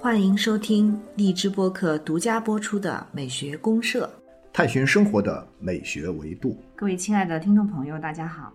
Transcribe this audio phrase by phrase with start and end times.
[0.00, 4.06] 欢迎收听荔枝播客独家播出的《美学公社》，
[4.52, 6.58] 探寻生活的美学维度。
[6.74, 8.50] 各位亲爱的听众朋友，大家好，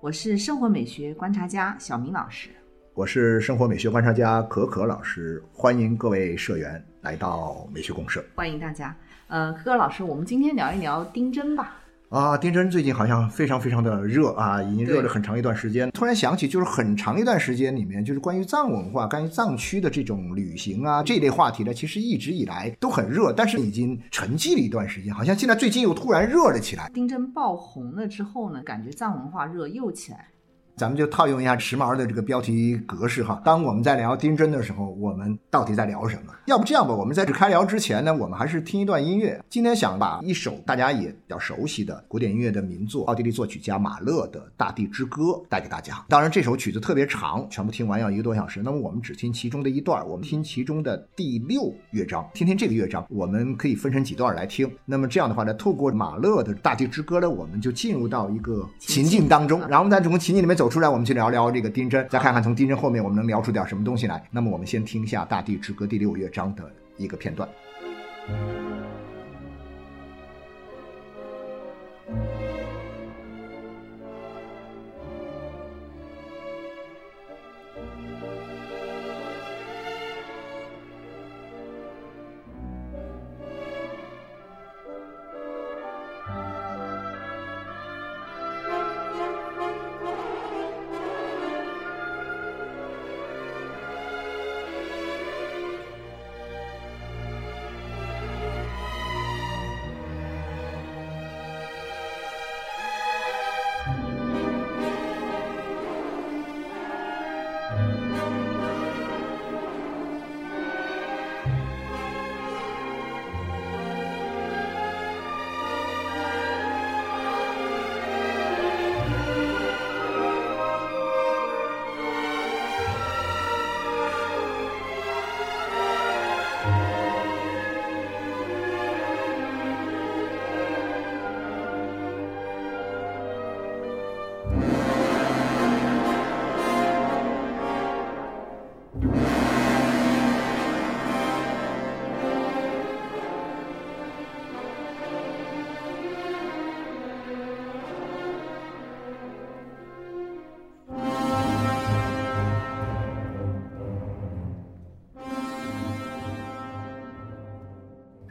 [0.00, 2.50] 我是生活美学观察家小明老师，
[2.92, 8.22] 我是生活美学观察家可可老师，欢迎各位社员来到美学公社。
[8.34, 8.94] 欢迎大家。
[9.28, 11.76] 呃，可可老师，我们今天聊一聊丁真吧。
[12.08, 15.90] 啊，丁真最近好像非常非常的热啊，已经热了很长一段时间。
[15.90, 26.90] 突然想起，就是很长一段时间里面，就是关于藏文化、关于藏区的这种旅行啊这类话题呢，其实一直以来都很热，但是已经沉寂了一段时间，好像现在最近又突然热了起来。
[26.94, 30.28] 丁真爆红了之后呢，感觉藏文化热又起来。
[30.78, 33.42] 咱们就套用一下时髦的这个标题格式哈。
[33.44, 36.32] 当我们在聊丁真的时候，我们到底在聊什么？
[36.46, 39.42] 要不这样吧，我们在这开聊之前呢，我们还是听一段音乐。
[39.50, 46.04] 今天想把一首大家也比较熟悉的古典音乐的名作，奥地利作曲家马勒的《大地之歌》带给大家。
[46.08, 48.62] 当然，这首曲子特别长，全部听完要一个多小时。
[48.62, 52.24] 那么我们只听其中的一段，我们听其中的第六乐章。
[52.32, 54.70] 听听这个乐章，我们可以分成几段来听。
[54.84, 64.22] 那么这样的话呢，透过马勒的《大地之歌》呢，我们就进入到一个情境当中，然后我们在整个情境里面走出来，我们去聊聊这个丁真，再看看从丁真后面我们能聊出点什么东西来。
[64.30, 67.48] 那么我们先听一下《大地之歌》第六乐章的一个片段。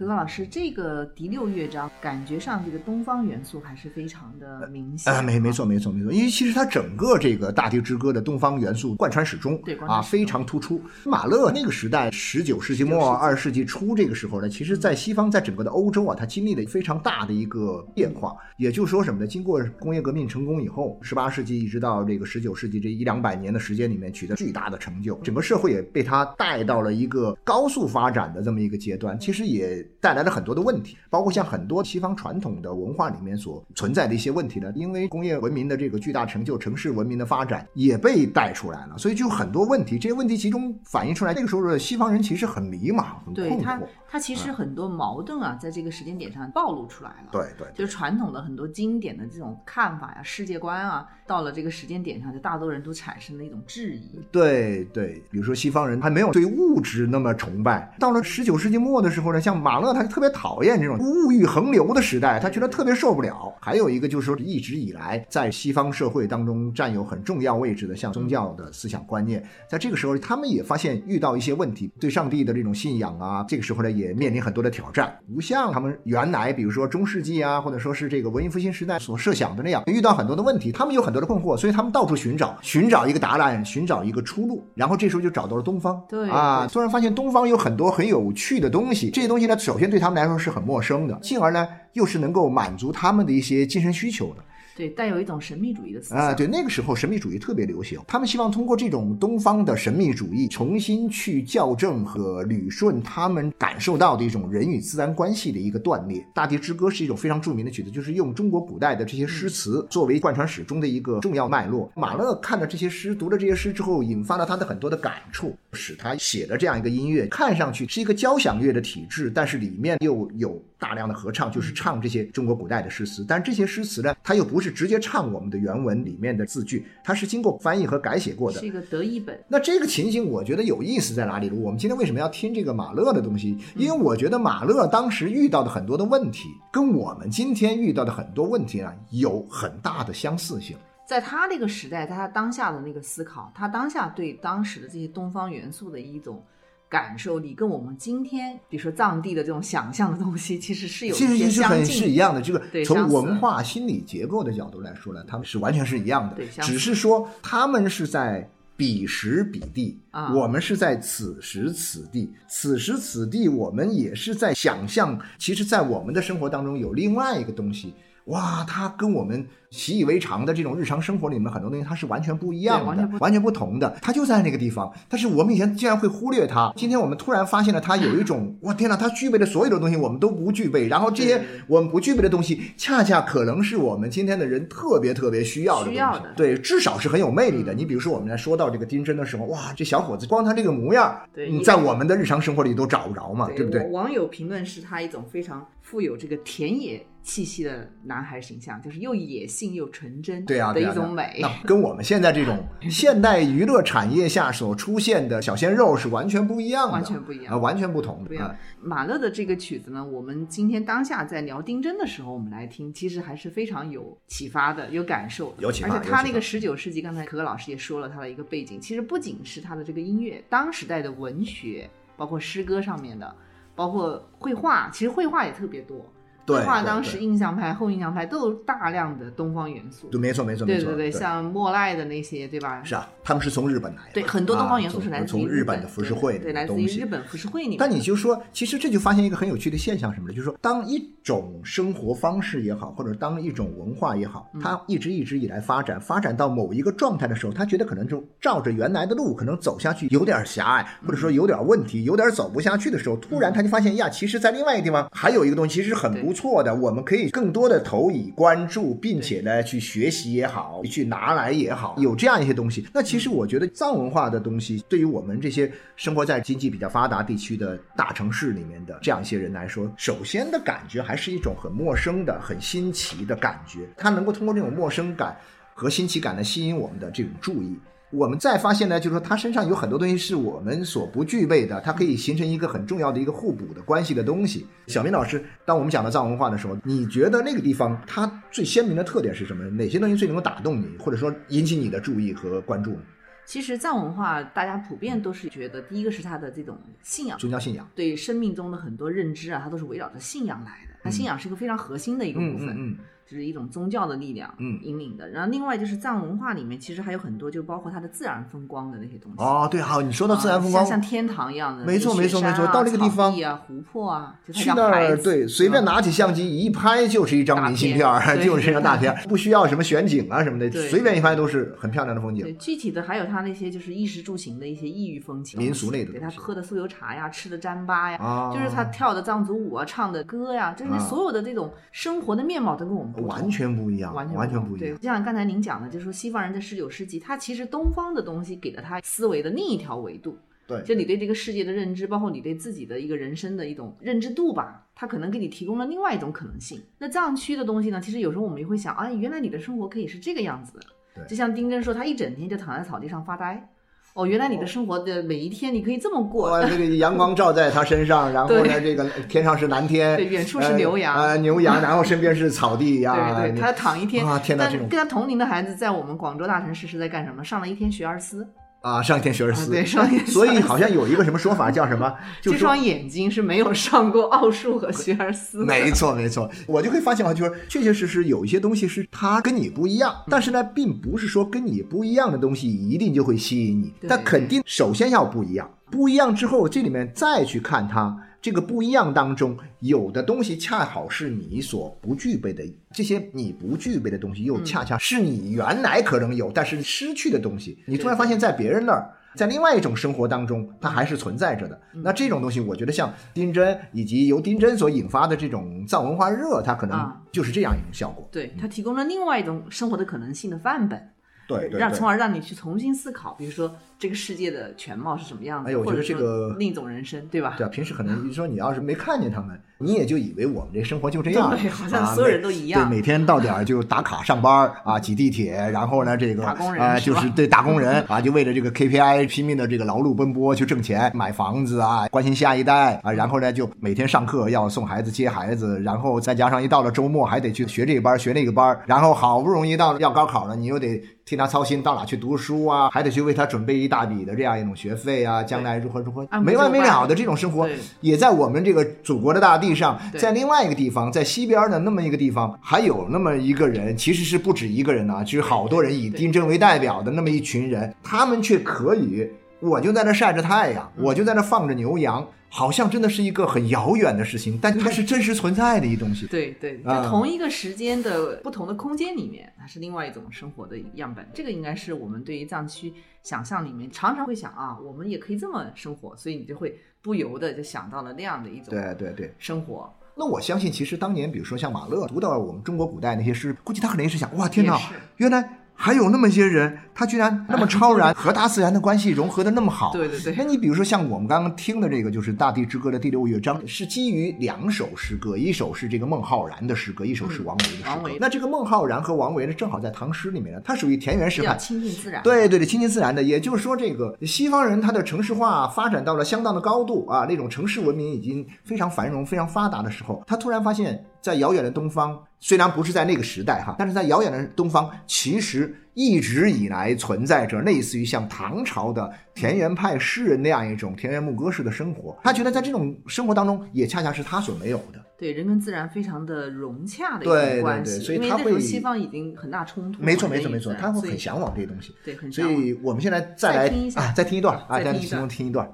[0.07, 4.26] 可可老师，这个第六乐章感觉上这个东方元素还是非常
[4.59, 5.13] 的明显。
[5.13, 10.81] 啊，没没错没错没错，因为其实它整个这个《大地之歌》的东方元素贯穿始终，对啊，非常突出。
[11.05, 18.35] 马勒那个时代，十九世纪末二十世纪初这个时候呢，其实在西方，在整个的欧洲啊，它经历了非常大的一个变化。
[18.57, 19.27] 也就是说什么呢？
[19.27, 29.17] 经过工业革命成功以后，十八世纪一直到这个十九世纪这一两百年的时间里面，取得巨大的成就，整个社会也被它带到了一个高速发展的这么一个阶段。
[29.19, 39.97] 其实也带来了很多的问题，包括像很多西方传统的文化里面所存在的一些问题呢，因为工业文明的这个巨大成就，城市文明的发展也被带出来了，所以就很多问题。
[39.97, 47.29] 这些问题其中反映出来，那个时候的西方人其实很迷茫、很困对他惑。，他其实很多矛盾啊，在这个时间点上暴露出来了。
[47.31, 54.21] 对对就是传统的很多经典的这种看法呀、世界观啊，到了这个时间点上，就大多人都产生了一种质疑。
[54.31, 63.53] 对对，比如说西方人还没有对物质那么崇拜，到了十九世纪末的时候呢，像马勒他就特别讨厌这种物欲横流的时代，他觉得特别受不了。
[63.59, 86.03] 还有一个就是说，一直以来在西方社会当中占有很重要位置的，像宗教的思想观念，在这个时候他们也发现遇到一些问题，对上帝的这种信仰啊，这个时候呢也面临很多的挑战，不像他们原来比如说中世纪啊，或者说是这个文艺复兴时代所设想的那样，遇到很多的问题，他们有很多的困惑，所以他们到处寻找，寻找一个答案，寻找一个出路，然后这时候就找到了东方。
[86.09, 91.67] 对啊，突然发现东方有很多很有趣的东西，这些东西呢，首先对他们来说是很陌生的，进而呢
[91.97, 94.43] 又是能够满足他们的一些精神需求的。
[94.77, 96.19] 对，带有一种神秘主义的思想。
[96.19, 106.19] 啊，对，那个时候神秘主义特别流行，他们希望通过这种东方的神秘主义，重新去校正和捋顺他们感受到的一种人与自然关系的一个断裂。
[106.31, 111.91] 《大地之歌》是一种非常著名的曲子，就是用中国古代的这些诗词作为贯穿始终的一个重要脉络。
[111.95, 123.25] 马勒看了这些诗，读了这些诗之后，引发了他的很多的感触，使他写了这样一个音乐，看上去是一个交响乐的体制，但是里面又有大量的合唱，就是唱这些中国古代的诗词。
[123.27, 128.65] 但这些诗词呢，它又不是直接唱我们的原文里面的字句，它是经过翻译和改写过的是。
[128.65, 129.39] 一个德译本。
[129.47, 131.55] 那这个情形，我觉得有意思在哪里呢？
[131.59, 133.57] 我们今天为什么要听这个马勒的东西？
[133.75, 140.77] 因为我觉得马勒当时遇到的很多的问题，跟我们今天遇到的很多问题啊，有很大的相似性。
[141.07, 146.43] 在他那个时代，在他当下的那个思考，他当下对当时的这些东方元素的一种
[146.89, 152.41] 感受力，跟我们今天比如说藏地的这种想象的东西，其实是有其实是很是一样的。
[152.41, 158.49] 这个从文化心理结构的角度来说呢，他们是完全是一样的只是说他们是在。
[158.77, 165.19] 彼时彼地，啊我们是在此时此地，此时此地，我们也是在想象。
[165.39, 167.95] 其实，在我们的生活当中，有另外一个东西，
[168.27, 173.97] 哇，它跟我们习以为常的这种日常生活里面很多东西，它是完全不一样的，对完全不同的。
[174.01, 176.71] 它就在那个地方，但是我们以前竟然会忽略它。
[176.75, 185.97] 今天我们突然发现了，它有一种，哇天哪，它具备的所有的东西我们都不具备，然后这些我们不具备的东西，恰恰可能是我们今天的人特别特别需要的东西。
[185.97, 187.73] 需要的对，至少是很有魅力的。
[187.73, 193.81] 你比如说，我们来说到这个丁真的时候，哇，这小伙子光他这个模样，你在我们的日常生活里都找不着嘛，对不对？
[193.83, 201.39] 网网友评论是他一种非常富有这个田野气息的男孩形象，就是又野性又纯真对啊，的一种美。
[201.41, 208.29] 那跟我们现在这种 现代娱乐产业下所出现的小鲜肉是完全不一样的，完全不一样啊，完全不同的。
[208.29, 215.55] 不一样啊马勒的这个曲子呢，我们今天当下在聊丁真的时候，我们来听，其实还是非常有启发的，有感受的。
[215.59, 223.35] 有启发而且他那个十九世纪，刚才可可老师也说了他的一个背景，其实不仅是他的这个音乐，当时代的文学，包括诗歌上面的，
[223.75, 226.05] 包括绘画，其实绘画也特别多。
[226.47, 230.07] 对绘画当时印象派、后印象派都有大量的东方元素。
[230.07, 230.85] 对，没错，没错，没错。
[230.85, 232.81] 对对对，像莫奈的那些，对吧？
[232.83, 237.77] 是啊，他们是从日本来的，对，很多东方元素啊是来自于从日本本的浮世绘对，来自于日本浮世绘里面。
[237.77, 240.33] 但你就说，其实这就发现一个很有趣的现象，什么呢？
[240.33, 262.87] 就是说，当一种生活方式也好，或者当一种文化也好，嗯它一直一直以来发展，发展到某一个状态的时候，他觉得可能就照着原来的路，可能走下去有点狭隘，或者说有点问题，有点走不下去的时候，突然他就发现呀，其实在另外一个地方还有一个东西，其实很不错的，我们可以更多的投以关注，并且呢去学习也好，去拿来也好，有这样一些东西。
[262.93, 273.89] 那其实我觉得藏文化的东西，对于我们这些生活在经济比较发达地区的大城市里面的这样一些人来说，首先的感觉还是一种很陌生的、很新奇的感觉。
[273.97, 275.35] 它能够通过这种陌生感
[275.73, 277.75] 和新奇感来吸引我们的这种注意。
[278.09, 284.65] 我们再发现呢，就是说他身上有很多东西是我们所不具备的，它可以形成一个很重要的一个互补的关系的东西。
[284.87, 289.63] 小明老师，当我们讲到藏文化的时候，你觉得那个地方它最鲜明的特点是什么？
[289.71, 293.01] 哪些东西最能够打动你，或者说引起你的注意和关注呢？
[293.45, 300.93] 其实藏文化大家普遍都是觉得，第一个是它的这种信仰，宗教信仰，对生命中的很多认知啊，它都是围绕着信仰来的。
[301.03, 302.97] 它信仰是一个非常核心的一个部分，嗯
[303.29, 305.27] 就是一种宗教的力量嗯引领的。
[305.29, 309.37] 然后另外就是藏文化里面其实还有很多，就包括它的自然风光的那些东西。
[309.43, 318.07] 哦，对，好，你说到自然风光，啊像像天堂一样的，没错没错没错到那个地方啊、湖泊啊，就它去那儿，对，随便嗯拿起相机一拍就是一张明信片
[318.43, 322.59] 就是一张大片儿， 不需要什么选景啊什么的，随便一拍都是很漂亮的风景对，景。
[322.59, 334.97] 具体的还有它那些就是衣食住行的一些异域风情、民俗类的对东西他喝的酥油茶呀，吃的糌粑呀，啊，就是他跳的藏族舞啊，唱的歌呀，就是啊所有的这种生活的面貌都跟我们完全不一样，完全完全不一样对，样。
[334.97, 340.37] 就像刚才您讲的，就是说西方人在十九世纪，他其实东方的东西给了他思维的另一条维度。
[340.67, 346.81] 对，就你对这个世界的认知，包括你对自己的一个人生的一种认知度吧，它可能给你提供了另外一种可能性。
[346.97, 350.79] 那藏区的东西呢，其实有时候我们也会想，啊，原来你的生活可以是这个样子的。
[351.15, 353.69] 对就像丁真说，他一整天就躺在草地上发呆。
[354.17, 356.49] 哦，原来你的生活的每一天你可以这么过。
[356.49, 363.35] 哇，这个 阳光照在他身上，然后呢，这个天上是蓝天，对远处是牛羊呃，呃牛羊，然后身边是草地呀。
[363.39, 367.43] 对对，他躺一天，啊天哪这种但跟他同龄的孩子在我们广州大城市是在干什么？
[367.43, 368.43] 上了一天学而思，
[368.87, 375.65] 啊，上一天学而思，啊对上一天所以好像有一个什么说法叫什么， 就说这双眼睛是没有上过奥数和学而思。
[375.65, 388.15] 没错，没错，我就会发现啊，就是确确实实有一些东西是它跟你不一样，但是呢，并不是说跟你不一样的东西一定就会吸引你，但肯定首先要不一样，不一样之后，这里面再去看它。
[388.41, 397.77] 这个不一样当中，有的东西恰好是你所不具备的，这些你不具备的东西，又恰恰是你原来可能有但是失去的东西。
[397.85, 401.79] 你突然发现，在别人那儿，在另外一种生活当中，它还是存在着的。
[401.91, 408.27] 那这种东西，我觉得像丁真以及由丁真所引发的这种藏文化热，它可能啊就是这样一种效果。
[408.31, 411.09] 对，它提供了另外一种生活的可能性的范本，
[411.47, 412.07] 对让从。
[412.07, 417.55] 而让你去重新思考，比如说这个世界的全貌是什么样子，哎我觉得或者说这个另一种人生，对吧？
[417.57, 447.69] 对啊，平时可能你说你要是没看见他们，你也就以为我们这生活就这样，对好像啊所有人都一样对，每天到点儿就打卡上班啊，挤地铁，然后呢，这个啊，就是对打工人啊，就为了这个 KPI 拼命的这个劳碌奔波去挣钱，买房子啊，关心下一代啊，然后呢，就每天上课要送孩子接孩子，然后再加上一到了周末还得去学这个班学那个班，然后好不容易到要高考了，你又得替他操心到哪去读书啊，还得去为他准备一大笔的这样一种学费啊，将来如何如何没完没了的这种生活，
[448.01, 466.27] 也在我们这个祖国的大地上，在另外一个地方，在西边的那么一个地方，还有那么一个人，其实是不止一个人啊，就是好多人以丁真为代表的那么一群人，他们却可以，我就在那晒着太阳，嗯我就在那放着牛羊，好像真的是一个很遥远的事情，但它是真实存在的一东西。
[466.27, 471.27] 对对，啊在同一个时间的不同的空间里面，它是另外一种生活的样本。
[471.33, 472.93] 这个应该是我们对于藏区
[473.23, 479.91] 想象里面常常会想啊，我们也可以这么生活，所以你就会不由得就想到了那样的一种对对对，生活。
[480.15, 484.79] 那我相信，其实当年，比如说像马勒读到我们中国古代那些诗，估计他可能也是想，哇，天哪，
[485.17, 489.91] 原来还有那么些人，他居然那么超然，和大自然的关系融合的那么好。
[489.95, 498.09] 对对对那你比如说像我们刚刚听的这个，就是《大地之歌》的第六乐章，是基于两首诗歌，一首是这个孟浩然的诗歌，一首是王维的诗歌。
[498.09, 501.55] 嗯那这个孟浩然和王维呢，正好在唐诗里面呢，它属于田园诗派。
[501.57, 502.23] 亲近自然。
[502.23, 522.17] 对对对，亲近自然的，也就是说，这个西方人他的城市化发展到了相当的高度啊，那种城市文明已经非常繁荣、非常发达的时候，他突然发现，在遥远的东方，虽然不是在那个时代哈，但是在遥远的东方，其实一直以来存在着类似于像唐朝的田园派诗人那样一种田园牧歌式的生活。
[522.23, 525.03] 他觉得在这种生活当中，也恰恰是他所没有的。
[525.17, 531.93] 对人跟自然非常的融洽的一对对种关系，对所以他会西方已经很大冲突，没错，没错，没错，他会很向往这些东西。
[532.05, 532.63] 对，很所向往。
[532.63, 535.69] 以我们现在再来听啊，再听一段啊，再其再听一段中听一段。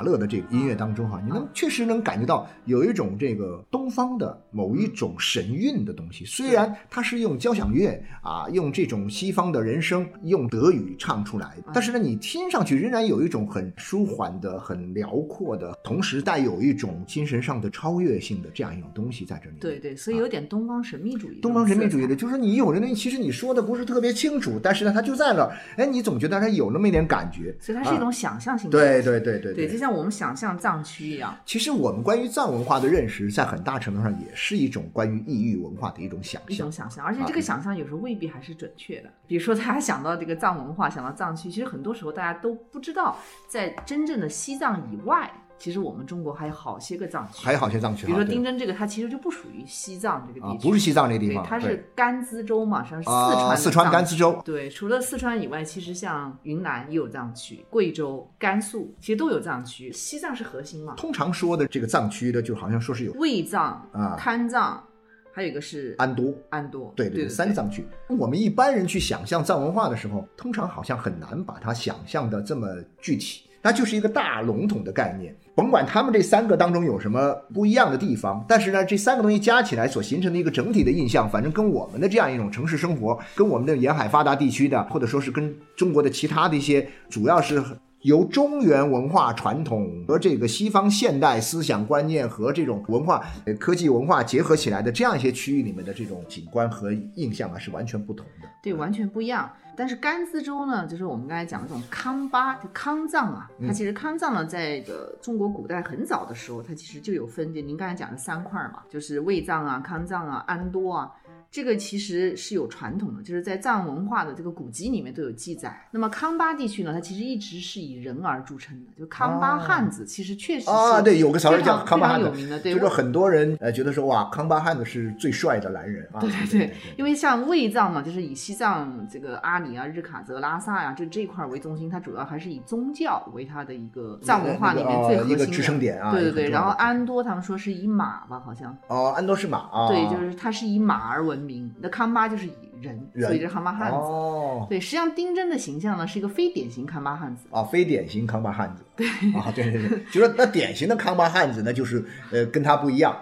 [0.00, 6.24] 马勒的这个音乐当中哈，你能确实能感觉到有一种这个东方的某一种神韵的东西。
[6.24, 19.60] 虽然它是用交响乐啊，用这种西方的人声，用德语唱出来，但是呢，你听上去仍然有一种很舒缓的、很辽阔的，同时带有一种精神上的超越性的这样一种东西在这里面。
[19.60, 21.40] 对对，所以有点东方神秘主义。
[21.42, 27.54] 东方神秘主义的，就是你有的东西，其实你说的不是特别清楚，但是呢，它就在那儿，哎，你总觉得它有那么一点感觉。
[27.60, 29.02] 所以它是一种啊想象性的对。
[29.10, 31.36] 对对对对，就像我们想象藏区一样。
[31.44, 36.70] 其实我们关于藏文化的认识，在很大程度上也是一种关于异域文化的一种想象一种。
[36.70, 39.10] 想象，而且这啊个想象有时候未必还是准确的。
[39.26, 43.16] 比如说，大家想到这个藏文化，想到藏区，其实很多时候大家都不知道，
[43.48, 45.30] 在真正的西藏以外，
[45.60, 47.44] 其实我们中国还有好些个藏区。
[47.44, 54.16] 还有好些藏区，比如说丁真这个，它其实就不属于西藏这个地，区，啊不是西藏这个地方，，对它是甘孜州嘛，像是四啊，川、四川甘孜。
[54.16, 59.92] 州，对，除了四川以外，其实像云南也有藏区，贵州、甘肃其实都有藏区。
[59.92, 64.82] 西藏是核心嘛，通常说的这个藏区的，就好像说是有卫藏、啊堪藏，
[65.30, 66.32] 还有一个是安多。
[66.48, 66.90] 安多。
[66.96, 67.86] 对对，三藏区。
[68.08, 72.66] 我们一般人去想象藏文化的时候，通常好像很难把它想象的这么
[73.00, 73.42] 具体。
[73.62, 75.34] 那就是一个大笼统的概念。
[75.54, 87.62] 甭管他们这三个当中有什么不一样的地方，但是呢，这三个东西加起来所形成的一个整体的印象，反正跟我们的这样一种城市生活，跟我们的沿海发达地区的，或者说是跟中国的其他的一些，主要是
[88.02, 98.48] 由中原文化传统和这个西方现代思想观念和这种文化、呃科技文化结合起来的这样一些区域里面的这种景观和印象啊，是完全不同的。
[98.62, 99.50] 对，完全不一样。
[99.76, 111.10] 但是甘孜州呢，就是我们刚才讲的这种康巴，就康藏啊，它其实康藏呢，在这个中国古代很早的时候，它其实就有分，就您刚才讲的三块儿嘛，就是卫藏啊、康藏啊、安多啊。
[111.50, 115.88] 这个其实是有传统的，就是在藏文化的这个古籍里面都有记载。
[115.90, 126.20] 那么康巴地区呢，它其实一直是以人而著称的，就康巴汉子，其实确实是啊，对，有个词儿叫康巴汉子有名的，对，就是很多人呃觉得说哇，康巴汉子是最帅的男人啊。
[126.20, 141.72] 对对对，因为像卫藏嘛，就是以西藏这个阿里啊、日喀则、拉萨呀、就这一块儿为中心，它主要还是以宗教为它的一个藏文化里面最核心的一个支撑点啊对对对，然后安多他们说是以马吧，好像、哦，安多是马啊，对，就是它是以马而闻名。
[141.80, 143.96] 那康巴就是以人，人所以这是康巴汉子。
[143.96, 147.46] 哦对，实际上丁真的形象呢是一个非典型康巴汉子。
[147.50, 148.84] 啊，非典型康巴汉子。
[148.96, 153.16] 对啊，对对对，就说那典型的康巴汉子呢，就是呃跟他不一样，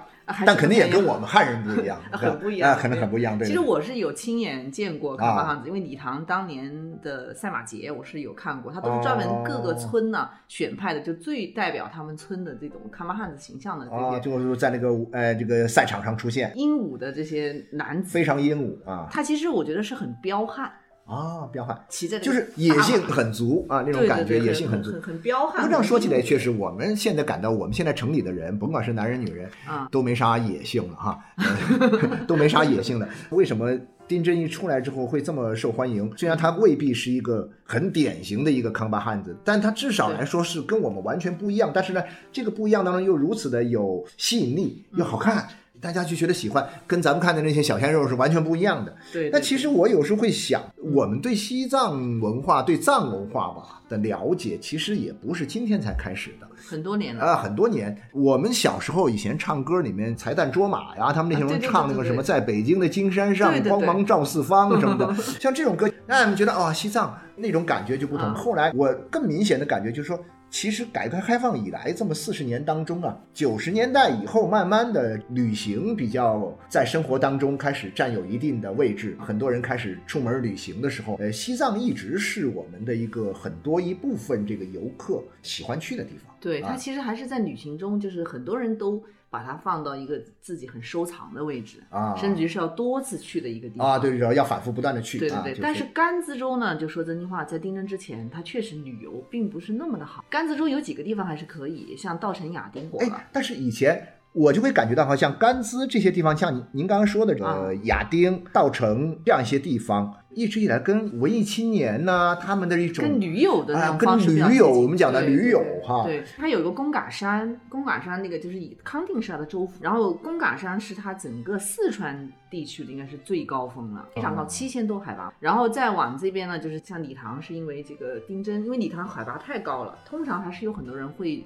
[0.44, 3.38] 但肯定也跟我们汉人不一样， 很不一样，啊，可能很不一样。
[3.38, 18.10] 对，其实我是有亲眼见过康巴啊汉子，因为礼堂当年的赛马节我是有看过，他都是专门各个村呢、选派的，就最代表他们村的这种康巴汉子形象的这啊，些就是在那个呃这个赛场上出现，英武的这些男子。
[18.10, 20.70] 非常英武啊他其实我觉得是很彪悍，
[21.08, 24.92] 啊，彪悍，骑着就是野性很足啊，那种感觉野性很足。
[25.00, 25.56] 很彪悍。
[25.56, 33.08] 不过这样说起来，确实实我们现在感到，我们现在城里的人，甭管是男人女人，啊，都没啥野性了哈，呃 都没啥野性的。
[33.30, 36.10] 为什么丁真一出来之后会这么受欢迎？
[36.16, 41.70] 虽然他未必是一个很典型的一个康巴汉子，但他至少来说是跟我们完全不一样。
[41.74, 45.46] 但是呢，这个不一样当中又如此的有吸引力，又好看。
[45.80, 48.94] 大家就觉得喜欢，跟咱们看的那些小鲜肉是完全不一样的。
[49.12, 49.28] 对。
[49.28, 56.48] 对那其实我有时候会想，我们对西藏文化、对藏文化吧的了解，其实也不是今天才开始的。
[56.56, 57.96] 很多年了，啊，很多年。
[58.12, 68.26] 我们小时候以前唱歌里面才旦卓玛呀，他们那些人唱那个什么，在北京的金山上光芒照四方什么的， 像这种歌，让我们觉得哦，西藏那种感觉就不同。
[68.26, 70.18] 啊后来我更明显的感觉就是说。
[70.50, 86.34] 其实改革开放以来这么四十年当中啊，九十年代以后，慢慢的旅行比较在生活当中开始占有一定的位置，很多人开始出门旅行的时候，呃，西藏一直是我们的一个很多一部分这个游客喜欢去的地方。
[86.40, 86.70] 对，啊。
[86.70, 92.14] 它其实还是在旅行中，就是很多人都把它放到一个自己很收藏的位置，啊。
[92.16, 100.24] 甚至于是要多次去的一个地方啊，对，要反复不断的去啊，对对对，就但是甘孜州呢，就说真心话，在丁真之前，它确实旅游并不是那么的好。
[100.30, 104.06] 甘孜州有几个地方还是可以，像稻城亚丁火了，哎，但是以前
[104.38, 116.04] 我就会感觉到，好像甘孜这些地方，像您您刚刚说的，这个，亚丁、稻城这样一些地方，一直以来跟文艺青年呐、他们的一种跟驴友的那啊跟种方式比较驴友我们讲的对驴友哈。
[116.04, 125.32] 对，它有一个贡嘎山，贡嘎山那个就是以康定是它的州府，然后贡嘎山是它整个四川地区的应该是最高峰了，非常高，哦七千多海拔。
[125.40, 131.44] 然后再往这边呢，就是像理塘，是因为这个丁真，因为理塘海拔太高了，通常还是有很多人会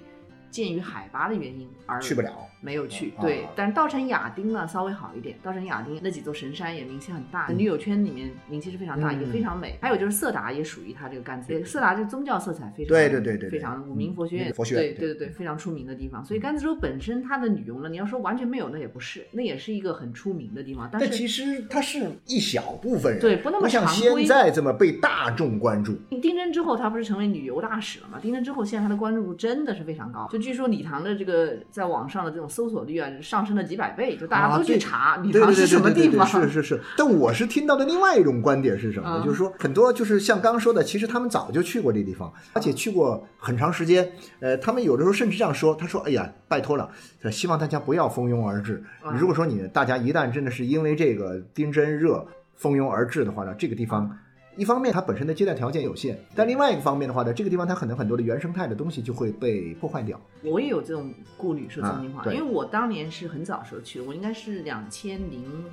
[0.53, 2.31] 鉴于海拔的原因而去不了。
[2.61, 9.77] 没有去，啊对，但是稻城亚丁呢稍微好一点，稻城亚丁那几座神山也名气很大，嗯女友圈里面名气是非常大，嗯也非常美。
[9.83, 16.25] 还有就是色达也属于它这个甘孜，色达这宗教色彩非常对对对对对非常五明佛学院，嗯佛学院对对对对对，非常出名的地方。
[16.25, 21.09] 所以甘孜州本身它的旅游呢，你要说完全没有，那也不是，那也是一个很出名的地方，但是。
[21.09, 25.97] 但其实它是一小部分人，对不那么像常规现在这么被大众关注。
[26.23, 28.21] 丁真之后，他不是成为旅游大使了吗？
[28.23, 30.29] 丁真之后，现在他的关注度真的是非常高。
[30.31, 36.27] 就据说礼堂的这个在网上的这种搜索率啊，上升了几百倍，就大家都去查礼堂是什么地方。
[36.27, 36.81] 是是是。
[36.99, 39.23] 但我是听到的另外一种观点是什么呢？
[39.23, 44.11] 嗯就是说很多就是像刚刚说的，其实他们早就去过这地方，而且去过很长时间。
[44.41, 46.91] 呃，他们有的时候甚至这样说：“他说，哎呀，拜托了，
[47.31, 48.83] 希望大家不要蜂拥而至。
[49.05, 52.27] 嗯如果说你大家一旦真的是因为这个丁真热
[52.57, 54.11] 蜂拥而至的话呢，这个地方。”
[54.57, 60.21] 一方面，它本身的接待条件有限，但另外一个方面的话呢，这个地方它可能很多的原生态的东西就会被破坏掉。
[60.45, 65.65] 我也有这种顾虑，说真心话，啊因为我当年是很早时候去的，我应该是两千零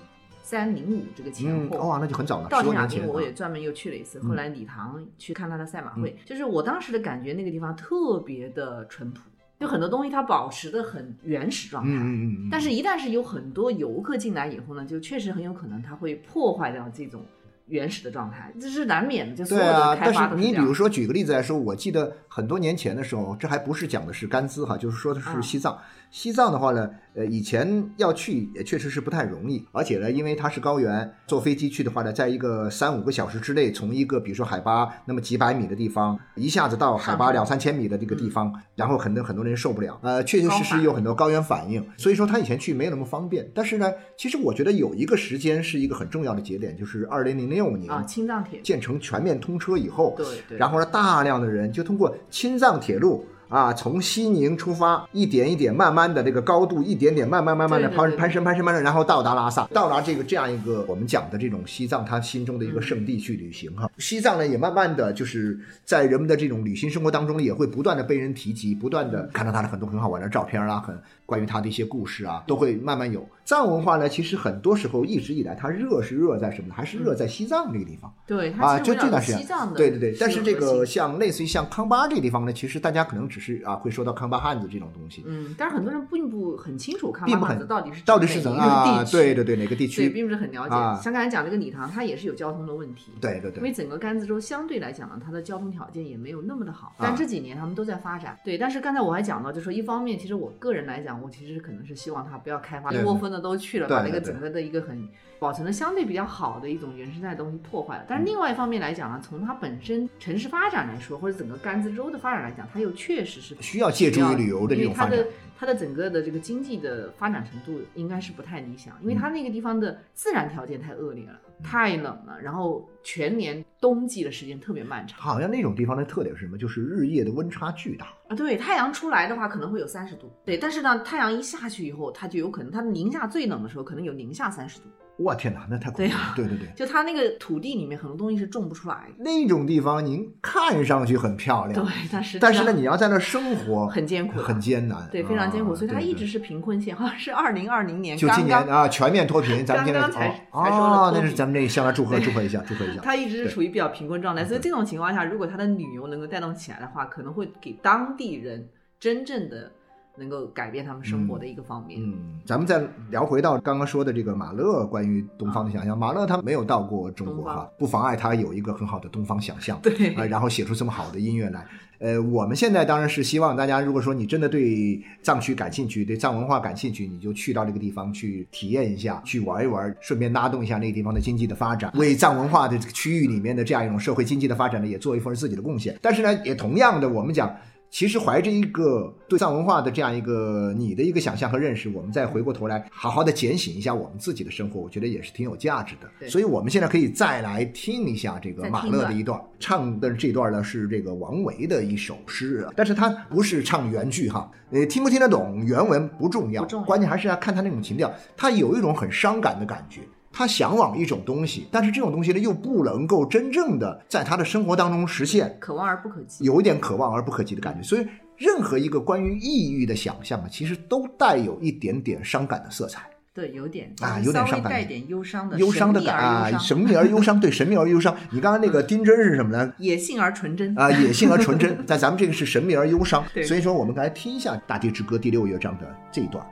[0.41, 1.89] 三零五这个前嗯，后。
[1.89, 9.19] 哇，那就很早了，稻十多年前我也专门又去了一次，嗯后来礼堂去看他的赛马会，就是我当时的感觉，那个地方特别的淳朴，
[9.59, 11.91] 就很多东西它保持的很原始状态。
[11.91, 12.49] 嗯嗯嗯嗯。
[12.49, 17.21] 但是，一旦是有很多游客进来以后呢，就确实很有可能它会破坏掉这种
[17.69, 25.77] 原始的状态，这是难免的，就所有对啊的，开但是你比如说举个例子来说，我记得很多年前的时候，这还不是讲的是甘孜哈，就是说的是啊西藏。
[26.11, 43.47] 西藏的话呢，呃，以前要去也确实是不太容易，而且呢，因为它是高原，坐飞机去的话呢，在一个三五个小时之内，从一个比如说海拔那么几百米的地方，一下子到海拔两三千米的这个地方，然后很多很多人受不了，呃，确确实实有很多高原反应，所以说他以前去没有那么方便。
[43.53, 63.89] 但是呢，其实我觉得有一个时间是一个很重要的节点，就是二零零六年啊，青藏铁，建成全面通车以后，对对，然后呢，大量的人就通过青藏铁路啊，从西宁出发，一点一点慢慢的这个高度，一点点慢慢慢慢的攀攀升攀升攀升，然后到达拉萨，到达这个这样一个我们讲的这种西藏他心中的一个圣地去旅行哈。
[63.97, 70.95] 西藏呢也慢慢的就是在人们的这种旅行生活当中也会不断的被人提及，不断的看到他的很多很好玩的照片啊，很
[71.29, 73.23] 关于他的一些故事啊，都会慢慢有。
[73.45, 76.73] 藏文化呢，其实很多时候一直以来它热是热在什么呢？
[76.75, 78.13] 还是热在西藏这个地方。
[78.27, 88.99] 对，它啊，就这段时间西藏的，对对对，但是这个像类似于像康巴这个地方呢，其实大家可能只是啊会说到康巴汉子这种东西，嗯，但是很多人并不很清楚康巴汉子到底是到底是哪个怎么啊？
[88.99, 90.13] 地区对对对，哪个地区对，区？
[90.13, 90.75] 并不是很了解。
[90.75, 93.11] 啊像刚才讲这个理塘，它也是有交通的问题。
[93.19, 98.37] 对对对，因为整个甘孜州相对来讲呢，它的交通条件也没有那么的好，啊但这几年他们都在发展。
[98.43, 105.07] 对，但是刚才我还讲到，就说一方面，其实我个人来讲，我其实可能是希望它不要开发，一窝蜂的都去了，把那个整个的一个很
[105.39, 108.05] 保存的相对比较好的一种原生态的东西破坏了。
[108.07, 115.17] 但是另外一方面来讲呢，从它本身城市发展来说，或者整个甘孜州的发展来讲，它又确实是需要借助于旅游的这种发展。
[115.57, 126.57] 它的整个的这个经济的发展程度应该是不太理想，因为它那个地方的自然条件太恶劣了，太冷了，然后全年冬季的时间特别漫长好像那种地方的特点是什么？
[126.57, 128.07] 就是日夜的温差巨大。
[128.29, 128.35] 啊。
[128.37, 134.85] 对，太阳出来的话可能会有三十度，对，但是呢，太阳一下去以后，它就有可能它零下最冷的时候可能有零下三十度，
[135.19, 136.07] 我天哪，那太恐怖了！
[136.07, 139.23] 对呀对对对，就它那个土地里面很多东西是种不出来的。
[139.23, 153.01] 那种地方您看上去很漂亮，对，但是但是呢，你要在那儿生活很艰苦很艰难，对非常艰苦，啊所以它一直是贫困县，好像是二零二零年就今年啊，全面脱贫，咱们现在刚刚才哦才说了哦，脱贫那是咱们这向他祝贺祝贺一下，祝贺一下。
[153.03, 159.71] 它一直是处于比较贫困状态，所以这种情况下，如果它的旅游能够带动起来的话，可能会给当地人真正的
[160.19, 161.99] 能够改变他们生活的一个方面。
[162.03, 165.97] 嗯，咱们再聊回到刚刚说的这个马勒关于东方的想象。
[165.97, 171.65] 马勒他没有到过中国哈，不妨碍他有一个很好的东方想象， 对啊、然后写出这么好的音乐来。
[171.99, 185.97] 呃，我们现在当然是希望大家，如果说你真的对藏区感兴趣，对藏文化感兴趣，你就去到这个地方去体验一下，去玩一玩，顺便拉动一下那个地方的经济的发展，为藏文化的这个区域里面的这样一种社会经济的发展呢，也做一份自己的贡献。
[186.01, 187.53] 但是呢，也同样的，我们讲。
[187.91, 196.29] 其实怀着一个对藏文化的这样一个你的一个想象和认识，我们再回过头来好好的检醒一下我们自己的生活，我觉得也是挺有价值的。
[196.29, 210.01] 所以我们现在可以再来听一下这个马勒的一段，唱的这段呢是这个王维的一首诗，但是他不是唱原句哈，呃，听不听得懂原文不重要，不重要关键还是要看他那种情调，他有一种很伤感的感觉。
[210.31, 216.43] 他向往一种东西，但是这种东西呢，又不能够真正的在他的生活当中实现，可望而不可及。
[216.45, 217.81] 有一点可望而不可及的感觉。
[217.81, 223.01] 所以，任何一个关于抑郁的想象啊，其实都带有一点点伤感的色彩，
[223.33, 228.15] 对，有点啊有点伤感带点忧伤的忧伤的感啊，神秘而忧伤，对， 神秘而忧伤。
[228.31, 229.73] 你刚刚那个丁真是什么呢？
[229.77, 230.77] 野性而纯真。
[230.77, 236.45] 啊，野性而纯真，但咱们这个是神秘而忧伤， 对所以说我们来听一下《大地之歌》第六乐章的这一段。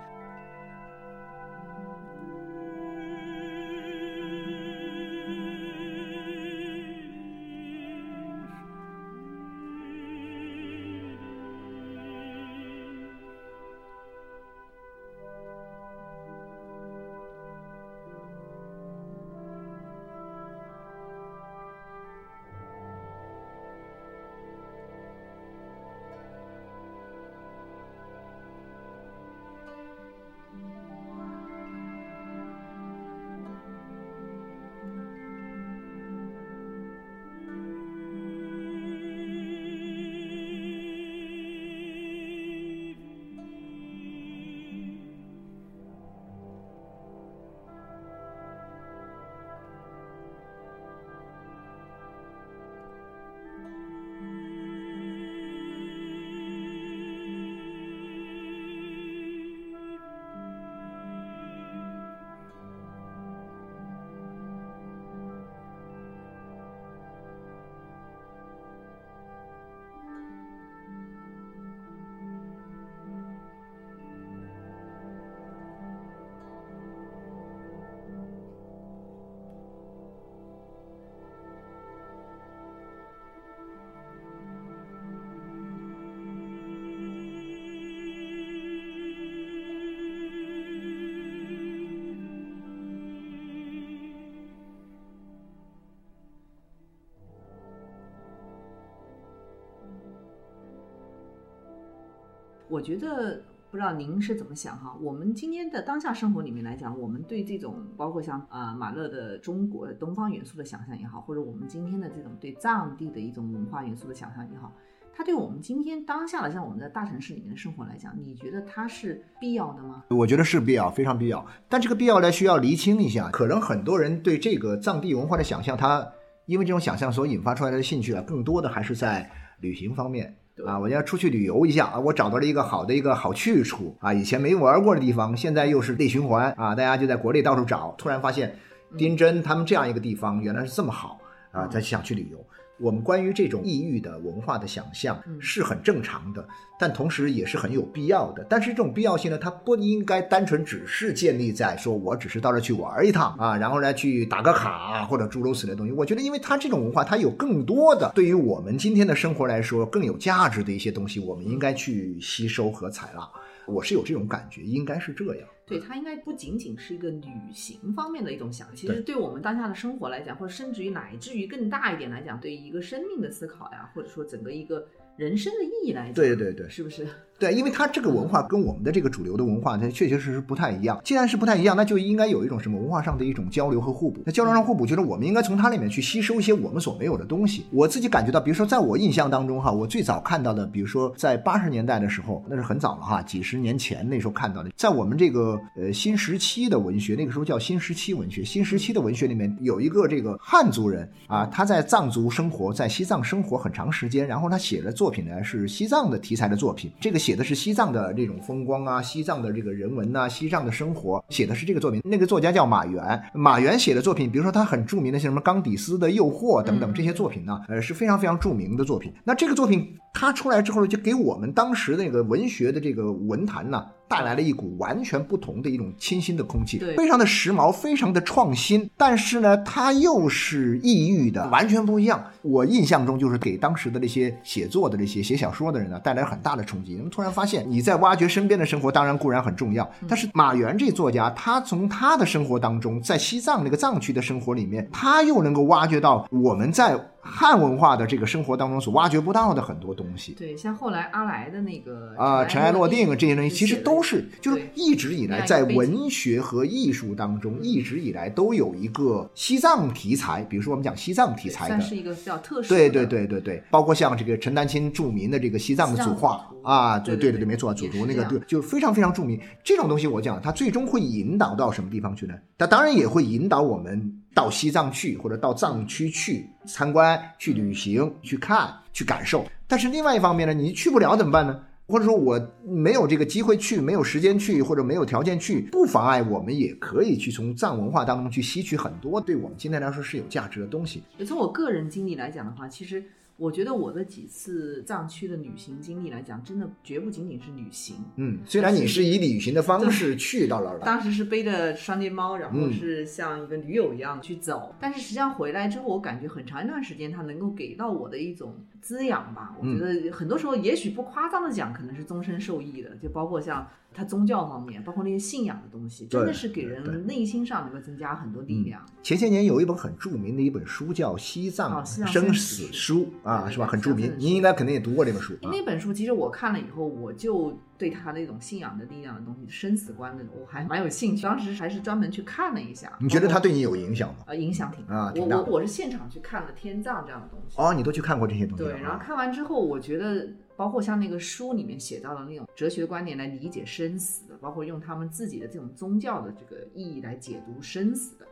[102.70, 104.94] 我觉得不知道您是怎么想哈？
[105.02, 114.74] 我们今天的当下生活里面来讲，我们对这种包括像啊、马勒的中国东方元素的想象也好，或者我们今天的这种对藏地的一种文化元素的想象也好，
[115.14, 120.04] 它对我们今天当下的像我们在大城市里面的生活来讲，你觉得它是必要的吗？
[120.10, 121.46] 我觉得是必要，非常必要。
[121.70, 123.30] 但这个必要呢，需要厘清一下。
[123.30, 126.06] 可能很多人对这个藏地文化的想象，它
[126.46, 129.30] 因为这种想象所引发出来的兴趣啊，更多的还是在
[129.62, 130.36] 旅行方面。
[130.58, 138.58] 对啊，我要出去旅游一下啊，我找到了一个好的一个好去处啊，以前没玩过的地方，现在又是内循环啊，大家就在国内到处找，突然发现
[138.98, 141.20] 丁真他们这样一个地方原来是这么好
[141.52, 142.44] 啊，他想去旅游。
[142.80, 146.48] 我们关于这种异域的文化的想象嗯是很正常的，
[146.80, 148.46] 但同时也是很有必要的。
[148.50, 155.92] 但是这种必要性呢，它不应该单纯只是建立在说我只是到这去玩一趟啊，然后呢去打个卡啊，或者诸如此类的东西。
[155.92, 163.28] 我觉得，因为它这种文化，它有更多的对于我们今天的生活来说更有价值的一些东西，我们应该去吸收和采纳。
[163.66, 165.48] 我是有这种感觉，应该是这样。
[165.68, 176.70] 对，它应该不仅仅是一个旅行方面的一种想，其实对我们当下的生活来讲，或者甚至于乃至于更大一点来讲，对于一个生命的思考呀，或者说整个一个人生的意义来讲，对对对。
[176.70, 177.06] 是不是？
[177.40, 181.00] 对，因为它这个文化跟我们的这个主流的文化，它确确实实不太一样。
[181.04, 184.22] 既然是不太一样，那就应该有一种什么文化上的一种交流和互补。
[184.26, 187.66] 那交流上互补，就是我们应该从它里面去吸收一些我们所没有的东西。
[187.72, 212.02] 我自己感觉到，比如说在我印象当中哈，我最早看到的，比如说在八十年代的时候，那是很早了哈，几十年前那时候看到的，在我们这个呃新时期的文学，那个时候叫新时期文学，新时期的文学里面有一个这个汉族人啊，他在藏族生活，在西藏生活很长时间，然后他写的作品呢是西藏的题材的作品，这个写的是西藏的这种风光啊，西藏的这个人文呐、西藏的生活，写的是这个作品。
[212.06, 219.12] 那个作家叫马原，马原写的作品，比如说他很著名的像什么冈底斯的诱惑等等嗯这些作品呢，呃是非常非常著名的作品。
[219.26, 223.86] 那这个作品它出来之后呢，就给我们当时那个文学的这个文坛呢。
[224.10, 232.24] 带来了一股完全不同的一种清新的空气，对非常的时髦，非常的创新，但是呢，它又是异域的，完全不一样。
[232.42, 236.94] 我印象中就是给当时的那些写作的这些写小说的人呢，带来很大的冲击。
[236.94, 246.98] 你们突然发现，你在挖掘身边的生活，当然固然很重要，但是马原这作家，他从他的生活当中，在西藏那个藏区的生活里面，他又能够挖掘到我们在
[247.30, 250.32] 汉文化的这个生活当中所挖掘不到的很多东西。
[250.34, 262.76] 对，像后来阿来的那个啊，尘埃落定这些东西，其实都是就是一直以来在文学和艺术当中，一直以来都有一个西藏题材，比如说我们讲西藏题材的算，是一个比较特殊的。
[262.76, 269.40] 对对对对对，包括像这个陈丹青著名的这个西藏的西藏祖画啊，对对对对没错，祖也是图那个对，就非常非常著名。
[269.64, 272.34] 这种东西我讲，它最终会引导到什么地方去呢？
[272.58, 279.44] 它当然也会引导我们到西藏去，或者到藏区去参观、去旅行、去看、去感受。
[279.68, 281.60] 但是另外一方面呢，你去不了怎么办呢？
[281.88, 291.02] 或者说我没有这个机会去，没有时间去，或者没有条件去，不妨碍我们也可以去从藏文化当中去吸取很多对我们今天来说是有价值的东西。
[291.26, 293.04] 从我个人经历来讲的话，其实
[293.38, 297.98] 我觉得我的几次藏区的旅行经历来讲，真的绝不仅仅是旅行。
[298.16, 309.56] 嗯，虽然你是以旅行的方式去到那儿的，当时是背着双肩包，然后嗯是像一个驴友一样去走，但是实际上回来之后，我感觉很长一段时间，它能够给到我的一种滋养吧。
[309.60, 318.84] 我嗯觉得很多时候，也许不夸张的讲，可能是终身受益的，就包括像它宗教方面，包括那些信仰的东西，真的是给人内心上能够增加很多力量。
[319.04, 323.68] 前些年有一本很著名的一本书叫《西藏生死书》啊，是吧？
[323.68, 325.50] 很著名您应该肯定也读过这本书啊。
[325.52, 331.24] 那本书其实我看了以后，我就对他那种信仰的力量的东西、生死观的，我还蛮有兴趣。
[331.24, 332.98] 当时还是专门去看了一下。
[333.02, 334.24] 你觉得他对你有影响吗？
[334.28, 337.56] 呃影响挺大啊挺大的我我我是现场去看了天葬这样的东西。
[337.62, 338.98] 哦，你都去看过这些东西对，然后啊？
[338.98, 348.26] 看完之后，我觉得包括像那个书里面写到的那种哲学观点来理解生死的，包括用他们自己的这种宗教的这个意义来解读生死的，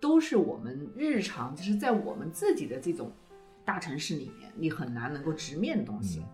[0.00, 3.12] 都是我们日常就是在我们自己的这种
[3.72, 6.20] 大城市里面，你很难能够直面的东西。
[6.20, 6.24] 嗯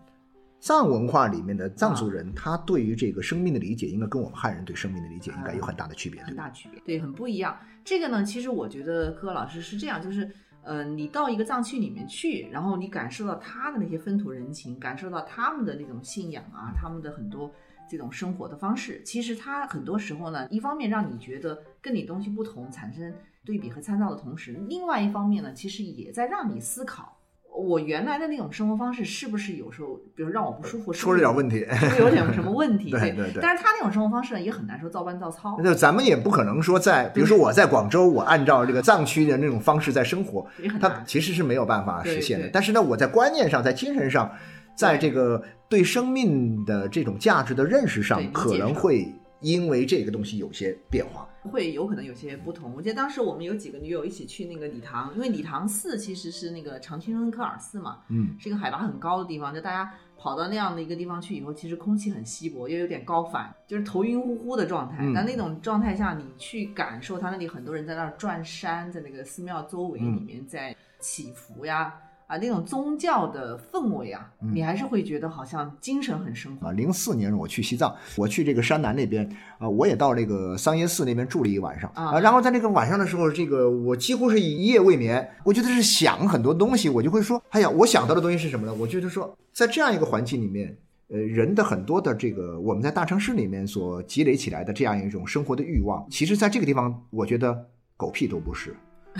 [0.61, 6.21] 藏文化里面的藏族人，他对于这个生命的理解，应该跟我们汉人对生命的理解应该有很大的区别？
[6.21, 7.57] 很大区别，对，很不一样。
[7.85, 10.29] 这个呢，其实我觉得柯老师是这样，就是，
[10.63, 17.49] 呃，你到一个藏区里面去，然后你感受到他的那些风土人情，感受到他们的那种信仰啊，他们的很多
[17.89, 23.13] 这种生活的方式，其实他很多时候呢，一方面让你觉得跟你东西不同，产生
[23.45, 27.15] 对比和参照的同时，另外一方面呢，其实也在让你思考。
[27.59, 31.65] 我原来的那种生活方式是不是有时候，比如让我不舒服，是出了点问题。
[31.71, 32.89] 是不是有点什么问题？
[32.91, 35.59] 对对对但是他那种生活方式呢，也很难说照搬照抄。
[35.63, 41.03] 那咱们也不可能说在，比如说我在广州，我按照这个藏区的那种方式在生活，它也很难。
[41.05, 42.49] 其实是没有办法实现的。
[42.51, 44.31] 但是呢，我在观念上，在精神上，
[44.75, 51.27] 在这个对生命的这种价值的认识上可能会因为这个东西有些变化。
[51.43, 52.73] 会有可能有些不同。
[52.75, 64.97] 我记得当时我们有几个女友一起去那个礼堂，因为礼堂寺其实是那个长青恩科尔寺嘛，嗯，是一个海拔很高的地方，就大家跑到那样的一个地方去以后，其实空气很稀薄，又有点高反，就是头晕乎乎的状态。
[64.99, 71.95] 嗯但那种状态下，你去感受它那里很多人在那儿转山，在那个寺庙周围里面在祈福呀。
[72.29, 76.67] 啊，那种宗教的氛围啊，嗯你还是会觉得好像精神很生活。
[76.67, 88.73] 啊，零四年我去西藏，我去这个山南那边啊，我也到那个桑耶寺那边住了一晚上啊然后在那个晚上的时候，这个我几乎是一夜未眠，我觉得是想很多东西，我就会说，哎呀，我想到的东西是什么呢？
[88.75, 90.77] 我觉得说，在这样一个环境里面。
[91.11, 97.65] 呃，人的很多的这个我们在大城市里面所积累起来的这样一种生活的欲望，其实在这个地方，我觉得
[97.97, 98.75] 狗屁都不是，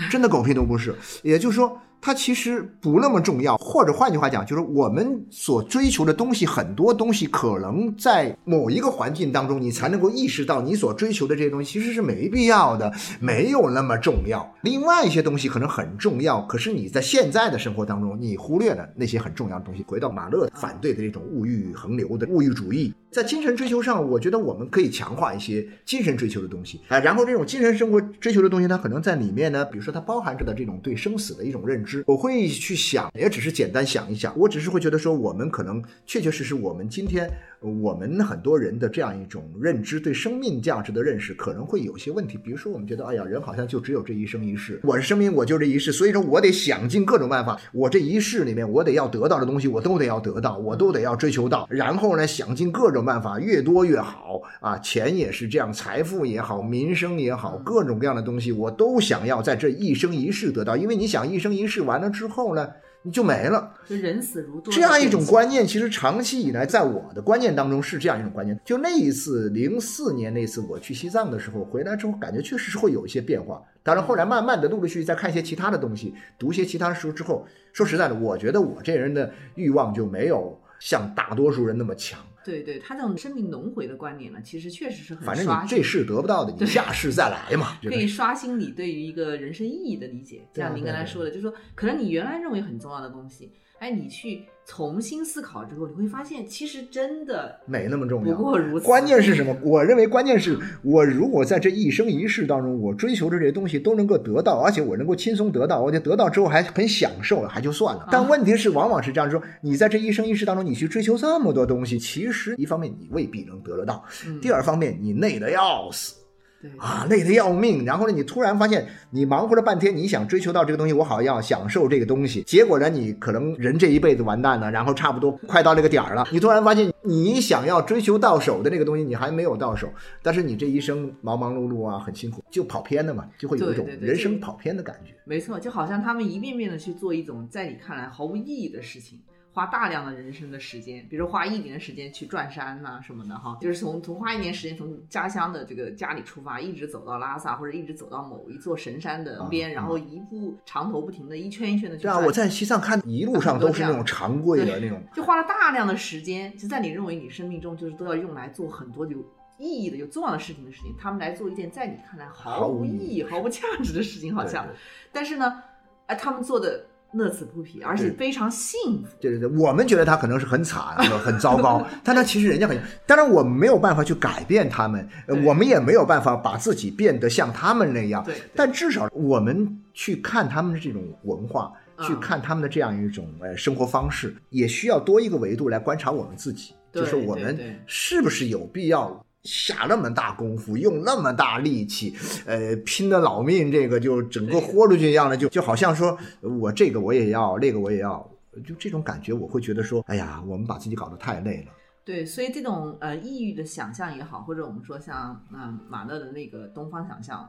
[0.08, 0.94] 真的狗屁都不是。
[1.24, 14.54] 也就是说，它其实不那么重要，或者换句话讲，就是我们所追求的东西，很多东西可能在某一个环境当中，你才能够意识到你所追求的这些东西其实是没必要的，没有那么重要。
[14.62, 19.84] 另外一些东西可能很重要，可是你在现在的生活当中，你忽略了那些很重要的东西。
[19.86, 26.98] 回到马勒反对的这种物欲横流的物欲主义，在精神追求上，我觉得我们可以强化一些精神追求的东西啊。
[26.98, 37.28] 然后这种精神生活追求的东西，它可能在里面呢，比如说它包含着的这种对生死的一种认知，我会去想，也只是简单想一想，我只是会觉得说，我们可能确确实实，我们今天
[37.60, 42.38] 我们很多人的这样一种认知，对生命价值的认识，可能会有些问题。
[42.38, 54.40] 比如说，我们觉得，哎呀，人好像就只有这一生一世，我是生命，我就这一世，所以说我得想尽各种办法，我这一世里面我得要得到的东西，我都得要得到，我都得要追求到，然后呢，想尽各种办法，越多越好。
[54.60, 62.70] 啊，钱也是这样，财富也好，民生也好，各种各样的东西，我都想要在这一生一世得到，因为你想一生一世完了之后呢，
[63.02, 63.74] 你就没了。
[63.88, 68.58] 就人死如多这样一种观念，其实长期以来在我的观念当中是这样一种观念。
[68.64, 73.62] 就那一次，零四年那次我去西藏的时候，回来之后感觉确实是会有一些变化。
[73.82, 82.20] 当然，后来慢慢的、陆陆续续在看一些其他的东西，读一些其他书之后，说实在的，我觉得我这人的欲望就没有像大多数人那么强。
[82.44, 87.78] 对对，他这种生命轮回的观点呢，其实确实是很反正刷新你这世得不到的，你下世再来嘛。
[87.82, 90.46] 可以刷新你对于一个人生意义的理解。
[90.54, 98.36] 像您刚才说的，就是说，可能你原来认为很重要的东西，哎，你去重新思考之后，你会发现，其实真的没那么重要不要。
[98.36, 98.86] 过如此。
[98.86, 99.52] 关键是什么？
[99.64, 108.06] 我认为关键是我如果在这一生一世当中，我追求的这些东西都能够得到，而且我能够轻松得到，我就得到之后还很享受，还就算了。
[108.12, 116.14] 但问题是，往往是这样说：你在这一生一世当中，你去追求这么多东西，其实一方面你未必能得得到，嗯第二方面你累得要死。
[116.60, 117.84] 对啊，累得要命。
[117.84, 129.88] 然后呢，你突然发现，你忙活了半天，你想追求到这个东西，我好要享受这个东西，结果呢，你可能人这一辈子完蛋了，然后差不多快到那个点儿了，你突然发现，你想要追求到手的那个东西，你还没有到手，
[130.22, 135.14] 但是你这一生忙忙碌碌啊，很辛苦，就跑偏了嘛，就会有一种人生跑偏的感觉。
[135.24, 139.20] 没错，就好像他们一遍遍的去做一种在你看来毫无意义的事情。
[139.52, 159.18] 花大量的人生的时间，比如花一年的时间去转山呐、什么的哈，就是从从花一年时间从家乡的这个家里出发，一直走到拉萨，或者一直走到某一座神山的边，啊然后一步长头不停的一圈一圈的去对啊，我在西藏看一路上都是那种长跪的那种，就花了大量的时间，就在你认为你生命中就是都要用来做很多有
[159.58, 164.76] 意义的、有重要的事情的事情，他们来做一件在你看来毫无意义、毫无价值的事情，好像对对。
[165.12, 165.62] 但是呢，
[166.06, 169.08] 哎，他们做的乐此不疲，而且非常幸福。
[169.20, 172.80] 对对对，我们觉得他可能是很惨、很糟糕， 但他其实人家很……
[173.06, 175.08] 当然，我们没有办法去改变他们，
[175.44, 178.22] 我们也没有办法把自己变得像他们那样。
[178.24, 189.24] 对对但至少我们去看他们的这种文化，嗯去看他们的这样一种呃生活方式，也需要多一个维度来观察我们自己，就是我们是不是有必要。
[189.44, 192.14] 下那么大功夫，用那么大力气，
[192.46, 198.28] 呃，拼的老命，这个就整个豁出去一样的，就就好像说我这个我也要，那个我也要，
[198.66, 201.72] 就这种感觉，我会觉得说，哎呀，我们把自己搞得太累了。
[202.04, 207.48] 对，所以这种呃抑郁的想象也好，或者我们说像嗯、呃马勒的那个东方想象，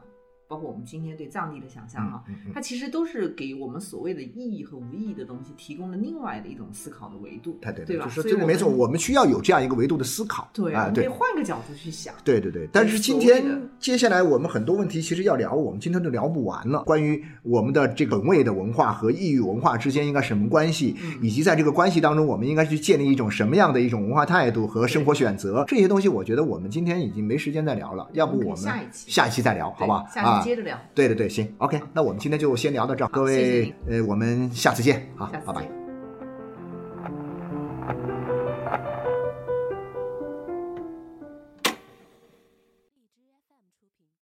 [0.52, 2.22] 包括我们今天对藏地的想象哈，
[2.52, 8.04] 它其实都是给我们所谓的意义和无意义的东西提供了另外的一种思考的维度，太对对吧？
[8.04, 10.46] 就是所以我这个没错，我们需要有这样一个维度的思考。
[10.52, 11.08] 对，对。
[11.08, 12.12] 换个角度去想。
[12.22, 13.42] 对对对，但是今天
[13.78, 16.82] 接下来我们很多问题其实要聊，我们今天都聊不完了。
[16.82, 28.56] 关于我们的这个本位的文化和异域文化之间应该什么关系，嗯以及在这个关系当中，我们应该去建立一种什么样的一种文化态度和生活选择，这些东西，我觉得我们今天已经没时间再聊了，要不我们
[28.92, 30.04] 下一期再聊，好吧？
[30.16, 30.78] 啊期，接着聊。
[30.94, 35.81] 对对对，行，OK，那我们今天就先聊到这儿，各位，呃，我们下次见，好，拜拜。